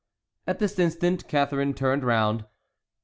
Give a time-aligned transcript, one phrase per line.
[0.47, 2.45] At this instant Catharine turned round.